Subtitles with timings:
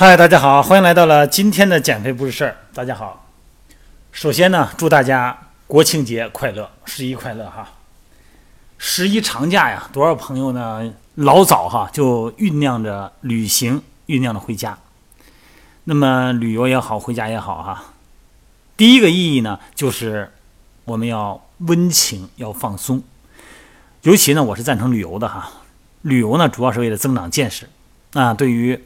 [0.00, 2.56] 嗨，大家好，欢迎来到了今天的减肥不是事儿。
[2.72, 3.26] 大家好，
[4.12, 7.68] 首先呢，祝大家国庆节快乐，十一快乐哈！
[8.78, 10.90] 十一长假呀，多少朋友呢？
[11.16, 14.78] 老早哈就酝酿着旅行，酝酿着回家。
[15.84, 17.92] 那么旅游也好，回家也好哈，
[18.78, 20.32] 第一个意义呢，就是
[20.86, 23.02] 我们要温情，要放松。
[24.00, 25.52] 尤其呢，我是赞成旅游的哈。
[26.00, 27.68] 旅游呢，主要是为了增长见识
[28.14, 28.82] 啊，对于。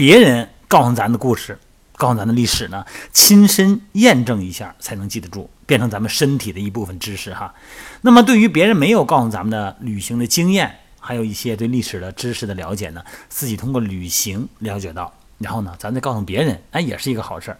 [0.00, 1.58] 别人告诉咱的故事，
[1.98, 7.54] 告诉咱的历史呢，亲身验证一下才能记得住，变成咱们身体的一部分知识哈。
[8.00, 17.58] 那么对于别人没有告诉咱们的旅行的经验，还有一些对历史的知识的了解呢，自己通过旅行了解到，然后呢，咱再告诉别人，哎，也是一个好事儿。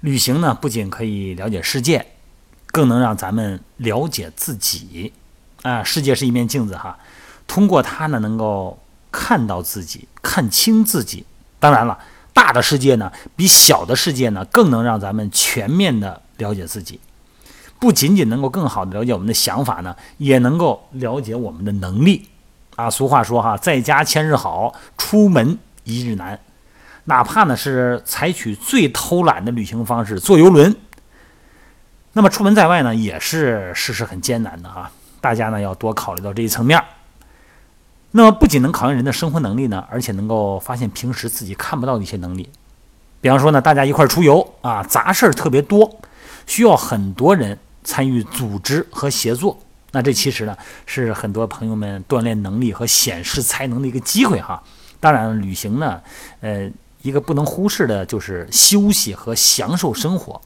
[0.00, 2.06] 旅行呢，不仅可以了解世界，
[2.68, 5.12] 更能让咱们了解自己
[5.60, 5.84] 啊。
[5.84, 6.98] 世界是一面镜子哈，
[7.46, 8.82] 通过它呢，能够
[9.12, 11.26] 看到自己，看清自己。
[11.60, 11.96] 当然了，
[12.32, 16.98] 大的世界呢，比小的世界呢，更能让咱们全面的了解自己，
[17.78, 22.28] 不仅仅能够更好的了解我们的想法呢，也能够了解我们的能力。
[22.76, 26.40] 啊，俗话说哈，在家千日好，出门一日难。
[27.04, 30.74] 哪怕呢是采取最偷懒的旅行方式，坐游轮，
[32.14, 34.90] 那么出门在外呢，也是事实很艰难的哈。
[35.20, 36.82] 大家呢要多考虑到这一层面。
[38.12, 42.48] 那么不仅能考验人的生活能力呢，而且能够发现平时自己看不到的一些能力。
[43.20, 46.00] 比方说呢，大家一块出游啊，杂事儿特别多，
[46.46, 49.58] 需要很多人参与组织和协作。
[49.92, 54.62] 那这其实呢，是很多朋友们锻炼能力和显示才能的一个机会哈。
[54.98, 56.00] 当然，旅行呢，
[56.40, 56.70] 呃，
[57.02, 60.40] 一个不能忽视的就是休息和享受生活，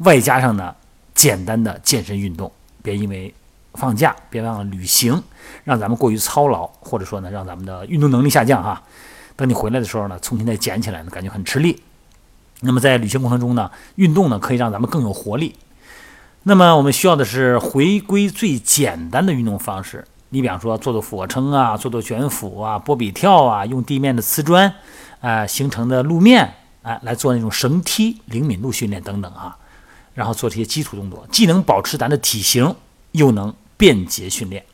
[0.00, 0.74] 外加上呢，
[1.14, 2.50] 简单的健身运动。
[2.82, 3.32] 别因为
[3.74, 5.22] 放假别忘了旅行，
[5.64, 8.82] 让咱们过于操劳，或者说呢，让咱们的运动能力下降哈。
[9.36, 11.82] 等你回来的时候呢，重新再捡起来呢，感觉很吃力。
[12.60, 15.56] 那么在旅行过程中呢，运动呢可以让咱们更有活力。
[16.44, 20.06] 那么我们需要的是回归最简单的运动方式。
[20.28, 24.72] 你比方说做做俯卧撑啊，做做卷腹啊，波比跳啊，用地面的瓷砖
[25.20, 29.56] 啊形成的路面啊来做那种绳梯灵敏度训练等等啊，
[30.14, 32.76] 然后做这些基础动作，既能保持咱的体型，
[33.12, 33.54] 又能。
[33.84, 34.64] 便捷训练，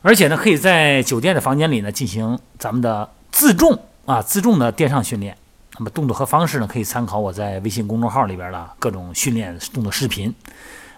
[0.00, 5.36] 而且呢，可以在酒店的房间里呢进行咱们的自重啊自重的垫上训练。
[5.76, 10.32] 那么动作和方式呢，可以参考我在微信公众号里边的各种训练动作视频。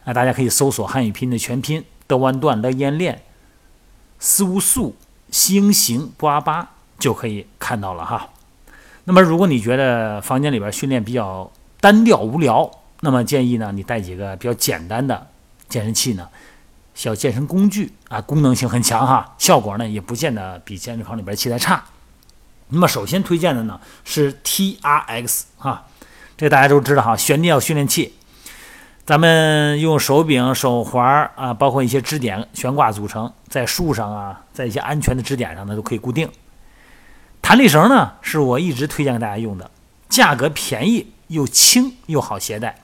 [0.04, 3.22] 啊，大家可以搜索汉语拼音的全拼德弯段乐燕练
[4.19, 4.94] 苏素
[5.31, 8.28] 星形布阿巴就可以看到了哈。
[9.04, 11.50] 那么如果你觉得房间里边训练比较
[11.81, 12.70] 单调无聊，
[13.00, 15.28] 那么建议呢你带几个比较简单的
[15.70, 16.28] 健身器呢。
[16.94, 21.82] 小健身工具啊，功能性很强哈，效果呢也不见得比健身房里边器材差。
[22.69, 25.86] 那么首先推荐的呢是 TRX 哈，
[26.36, 28.14] 这个大家都知道哈，悬吊训练器，
[29.04, 36.31] 咱们用手柄、手环啊，包括一些支点悬挂组成，在树上啊，在一些安全的支点上呢都可以固定。
[37.41, 39.70] 弹力绳呢是我一直推荐给大家用的，
[40.08, 42.76] 价格便宜又轻又好携带，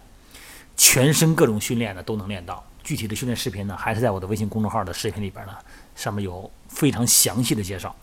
[0.76, 2.64] 全身各种训练呢都能练到。
[2.88, 5.53] 具体的训练视频呢，还是在我的微信公众号的视频里边呢，
[5.94, 7.94] 上面有非常详细的介绍。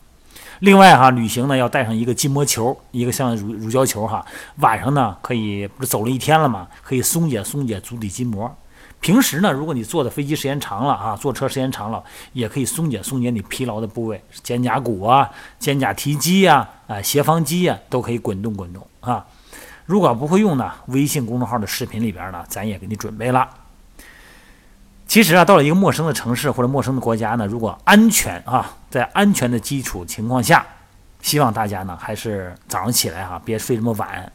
[0.60, 4.24] 另外哈，旅行呢要带上一个筋膜球，一个像乳乳胶球哈，
[4.58, 6.68] 晚上呢可以不是走了一天了吗？
[6.84, 8.56] 可以松解松解足底筋膜。
[9.00, 12.04] 平时呢，如果你坐的飞机时间长了啊，坐车时间长了，
[12.34, 19.26] 也可以松解松解你疲劳的部位，肩胛骨啊、肩胛提肌呀、啊斜方肌呀，都可以滚动滚动啊。
[19.88, 23.50] 如果不会用呢，微信公众号的视频里边呢，咱也给你准备了。
[25.16, 30.68] 其实啊，到了一个陌生的城市或者陌生的国家呢，如果安全啊，在安全的基础情况下，
[31.22, 34.30] 希望大家呢还是早上起来哈，别睡这么晚，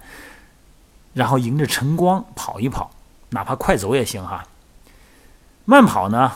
[1.12, 2.90] 然后迎着晨光跑一跑，
[3.28, 4.42] 哪怕快走也行哈。
[5.66, 6.32] 慢跑呢，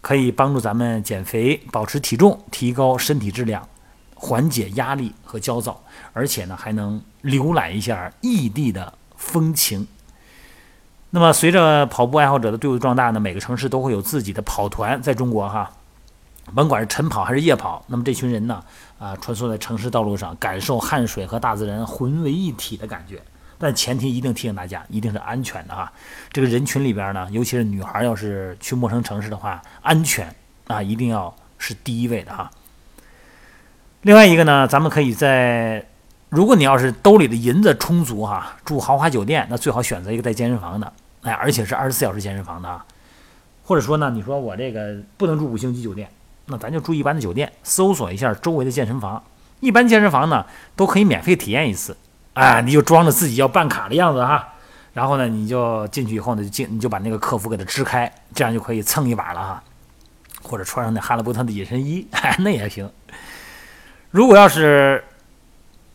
[0.00, 3.68] 可以帮助咱们减肥、保持体重、提高身体质量、
[4.16, 5.80] 缓解压力和焦躁，
[6.12, 9.86] 而且呢，还能浏览一下异地的风情。
[11.12, 15.02] 那么，随着跑步爱好者的队伍壮大呢，每个城市都会有自己的跑团。
[15.02, 15.68] 在中国，哈，
[16.54, 18.62] 甭管是晨跑还是夜跑，那么这群人呢，
[18.96, 23.20] 啊，穿梭在城市道路上，感受汗水和大自然混为一体的感觉。
[23.58, 25.92] 但前提一定提醒大家，一定是安全的哈。
[26.32, 30.32] 这个人群里边呢，尤其是女孩，要是去陌生城市的话，安全
[30.68, 32.48] 啊，一定要是第一位的哈。
[34.02, 35.84] 另外一个呢，咱们可以在。
[36.30, 40.92] 如果你要是兜里的银子充足哈，住豪华酒店，那最好选择一个带健身房的，
[41.22, 42.86] 哎，而且是二十四小时健身房的啊。
[43.64, 46.08] 或者说呢，你说我这个不能住五星级酒店，
[46.46, 49.20] 那咱就住一般的酒店，搜索一下周围的健身房，
[49.58, 50.46] 一般健身房呢
[50.76, 51.96] 都可以免费体验一次，
[52.34, 54.54] 哎，你就装着自己要办卡的样子哈，
[54.92, 59.62] 然后呢你就进去以后呢就进你就把那个客服给它支开，这样就可以蹭一把了哈，
[60.42, 62.88] 或者穿上那哈利波特的隐身衣，哎那也行。
[64.10, 65.04] 如果要是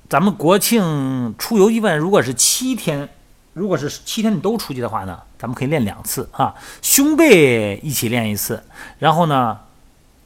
[0.08, 3.10] 咱们国庆出游一问，如果是七天，
[3.54, 8.64] 如果是七天你都出去的话呢，咱们可以练两次啊，胸背一起练一次，
[9.00, 9.60] 然后呢，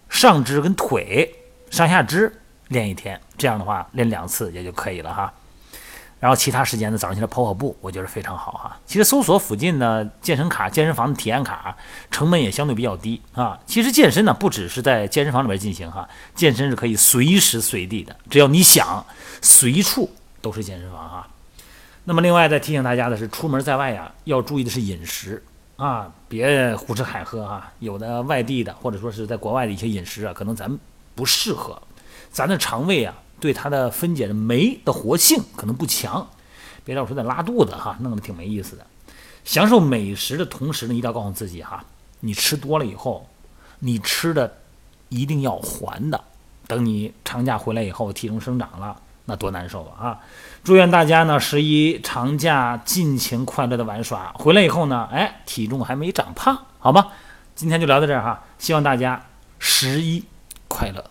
[0.10, 1.34] 上肢跟腿
[1.70, 5.34] 上下肢练一天，这样的话练两次也就可以了哈。
[6.20, 8.78] 然后其他时间呢，早上起来跑跑步，我觉得非常好哈。
[8.86, 11.74] 其实搜索附近的健身卡、健身房的体验卡，
[12.12, 13.58] 成本也相对比较低啊。
[13.66, 19.06] 其实健身呢，不只是在健身房里边进行哈，健身是可以随时随地的，只要你想，
[19.42, 20.10] 随处
[20.42, 21.26] 都是健身房哈。
[22.04, 25.42] 那么另外再提醒大家的是，出门在外呀，要注意的是饮食
[25.78, 27.72] 啊，别胡吃海喝啊。
[27.80, 30.78] 有的外地的或者说是在国外的一些饮食啊，可能咱
[31.16, 31.82] 不适合，
[32.30, 33.16] 咱的肠胃啊。
[33.40, 36.28] 对它的分解的酶的活性可能不强，
[36.84, 38.86] 别到时候再拉肚子哈，弄得挺没意思的。
[39.44, 41.84] 享受美食的同时呢，一定要告诉自己哈，
[42.20, 43.28] 你吃多了以后，
[43.80, 44.58] 你吃的
[45.08, 46.22] 一定要还的。
[46.68, 48.96] 等你长假回来以后，体重生长了，
[49.26, 50.10] 那多难受啊！
[50.10, 50.20] 啊，
[50.64, 57.08] 祝愿大家呢十一长假尽情快乐的玩耍，回来以后呢，哎，体重还没长胖，好吗？
[57.56, 59.26] 今天就聊到这儿哈，希望大家
[59.58, 60.24] 十一
[60.68, 61.04] 快乐。